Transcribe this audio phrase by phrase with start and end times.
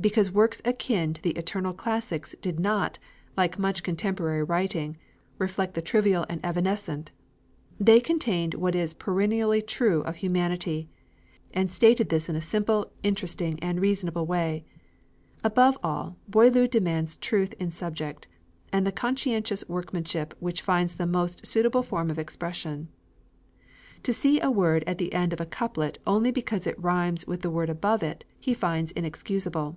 [0.00, 3.00] Because works akin to the eternal classics did not,
[3.36, 4.96] like much contemporary writing,
[5.38, 7.10] reflect the trivial and evanescent.
[7.80, 10.88] They contained what is perennially true of humanity;
[11.52, 14.64] and stated this in a simple, interesting, and reasonable way.
[15.42, 18.28] Above all, Boileau demands truth in subject,
[18.72, 22.86] and the conscientious workmanship which finds the most suitable form of expression.
[24.04, 27.42] To see a word at the end of a couplet only because it rhymes with
[27.42, 29.76] the word above it, he finds inexcusable.